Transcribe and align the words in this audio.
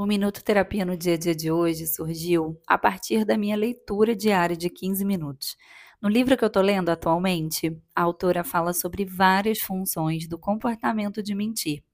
O 0.00 0.06
Minuto 0.06 0.42
Terapia 0.42 0.82
no 0.86 0.96
dia 0.96 1.12
a 1.12 1.18
dia 1.18 1.34
de 1.34 1.52
hoje 1.52 1.86
surgiu 1.86 2.58
a 2.66 2.78
partir 2.78 3.22
da 3.22 3.36
minha 3.36 3.54
leitura 3.54 4.16
diária 4.16 4.56
de 4.56 4.70
15 4.70 5.04
minutos. 5.04 5.58
No 6.00 6.08
livro 6.08 6.38
que 6.38 6.42
eu 6.42 6.46
estou 6.46 6.62
lendo 6.62 6.88
atualmente, 6.88 7.78
a 7.94 8.00
autora 8.00 8.42
fala 8.42 8.72
sobre 8.72 9.04
várias 9.04 9.58
funções 9.58 10.26
do 10.26 10.38
comportamento 10.38 11.22
de 11.22 11.34
mentir. 11.34 11.84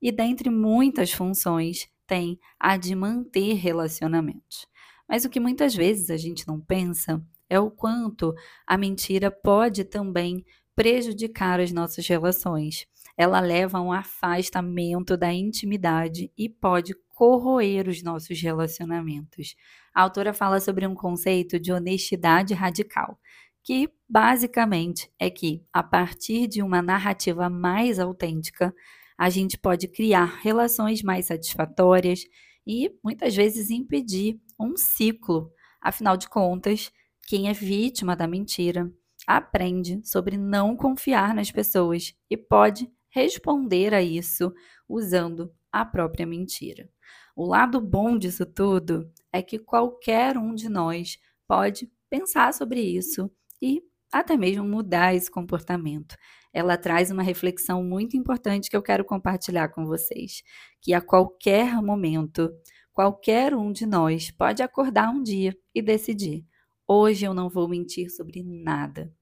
E 0.00 0.12
dentre 0.12 0.48
muitas 0.50 1.10
funções, 1.10 1.88
tem 2.06 2.38
a 2.60 2.76
de 2.76 2.94
manter 2.94 3.54
relacionamentos. 3.54 4.64
Mas 5.08 5.24
o 5.24 5.28
que 5.28 5.40
muitas 5.40 5.74
vezes 5.74 6.10
a 6.10 6.16
gente 6.16 6.46
não 6.46 6.60
pensa 6.60 7.20
é 7.50 7.58
o 7.58 7.72
quanto 7.72 8.32
a 8.64 8.78
mentira 8.78 9.32
pode 9.32 9.82
também 9.82 10.44
prejudicar 10.76 11.58
as 11.58 11.72
nossas 11.72 12.06
relações. 12.06 12.86
Ela 13.18 13.40
leva 13.40 13.78
a 13.78 13.82
um 13.82 13.90
afastamento 13.90 15.16
da 15.16 15.32
intimidade 15.32 16.30
e 16.38 16.48
pode 16.48 16.94
corroer 17.08 17.88
os 17.88 18.00
nossos 18.00 18.40
relacionamentos. 18.40 19.56
A 19.92 20.02
autora 20.02 20.32
fala 20.32 20.60
sobre 20.60 20.86
um 20.86 20.94
conceito 20.94 21.58
de 21.58 21.72
honestidade 21.72 22.54
radical, 22.54 23.18
que 23.64 23.90
basicamente 24.08 25.10
é 25.18 25.28
que, 25.28 25.64
a 25.72 25.82
partir 25.82 26.46
de 26.46 26.62
uma 26.62 26.80
narrativa 26.80 27.50
mais 27.50 27.98
autêntica, 27.98 28.72
a 29.18 29.28
gente 29.28 29.58
pode 29.58 29.88
criar 29.88 30.38
relações 30.40 31.02
mais 31.02 31.26
satisfatórias 31.26 32.20
e 32.64 32.88
muitas 33.02 33.34
vezes 33.34 33.68
impedir 33.68 34.40
um 34.60 34.76
ciclo. 34.76 35.50
Afinal 35.80 36.16
de 36.16 36.28
contas, 36.28 36.92
quem 37.26 37.48
é 37.48 37.52
vítima 37.52 38.14
da 38.14 38.28
mentira 38.28 38.88
aprende 39.26 40.00
sobre 40.04 40.36
não 40.36 40.76
confiar 40.76 41.34
nas 41.34 41.50
pessoas 41.50 42.14
e 42.30 42.36
pode 42.36 42.88
responder 43.10 43.94
a 43.94 44.02
isso 44.02 44.52
usando 44.88 45.52
a 45.72 45.84
própria 45.84 46.26
mentira. 46.26 46.88
O 47.36 47.46
lado 47.46 47.80
bom 47.80 48.18
disso 48.18 48.44
tudo 48.44 49.10
é 49.32 49.42
que 49.42 49.58
qualquer 49.58 50.36
um 50.36 50.54
de 50.54 50.68
nós 50.68 51.18
pode 51.46 51.90
pensar 52.10 52.52
sobre 52.52 52.80
isso 52.80 53.30
e 53.62 53.82
até 54.12 54.36
mesmo 54.36 54.64
mudar 54.64 55.14
esse 55.14 55.30
comportamento. 55.30 56.16
Ela 56.52 56.76
traz 56.76 57.10
uma 57.10 57.22
reflexão 57.22 57.84
muito 57.84 58.16
importante 58.16 58.70
que 58.70 58.76
eu 58.76 58.82
quero 58.82 59.04
compartilhar 59.04 59.68
com 59.68 59.86
vocês, 59.86 60.42
que 60.80 60.94
a 60.94 61.00
qualquer 61.00 61.80
momento, 61.82 62.50
qualquer 62.92 63.54
um 63.54 63.70
de 63.70 63.86
nós 63.86 64.30
pode 64.30 64.62
acordar 64.62 65.10
um 65.10 65.22
dia 65.22 65.56
e 65.74 65.82
decidir: 65.82 66.44
hoje 66.86 67.26
eu 67.26 67.34
não 67.34 67.48
vou 67.48 67.68
mentir 67.68 68.10
sobre 68.10 68.42
nada. 68.42 69.12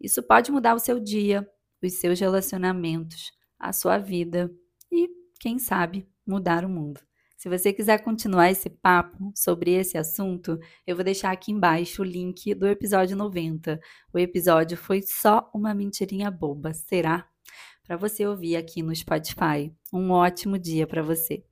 Isso 0.00 0.22
pode 0.22 0.52
mudar 0.52 0.74
o 0.74 0.78
seu 0.78 1.00
dia, 1.00 1.48
os 1.82 1.94
seus 1.94 2.18
relacionamentos, 2.18 3.32
a 3.58 3.72
sua 3.72 3.98
vida 3.98 4.50
e, 4.90 5.08
quem 5.40 5.58
sabe, 5.58 6.08
mudar 6.26 6.64
o 6.64 6.68
mundo. 6.68 7.00
Se 7.36 7.48
você 7.48 7.72
quiser 7.72 8.02
continuar 8.02 8.50
esse 8.50 8.68
papo 8.68 9.32
sobre 9.32 9.70
esse 9.70 9.96
assunto, 9.96 10.58
eu 10.84 10.96
vou 10.96 11.04
deixar 11.04 11.30
aqui 11.30 11.52
embaixo 11.52 12.02
o 12.02 12.04
link 12.04 12.52
do 12.52 12.66
episódio 12.66 13.16
90. 13.16 13.78
O 14.12 14.18
episódio 14.18 14.76
foi 14.76 15.02
só 15.02 15.48
uma 15.54 15.72
mentirinha 15.72 16.32
boba, 16.32 16.74
será? 16.74 17.28
Para 17.84 17.96
você 17.96 18.26
ouvir 18.26 18.56
aqui 18.56 18.82
no 18.82 18.94
Spotify. 18.94 19.72
Um 19.92 20.10
ótimo 20.10 20.58
dia 20.58 20.84
para 20.84 21.00
você. 21.00 21.44